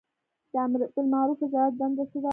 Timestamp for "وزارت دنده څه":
1.43-2.17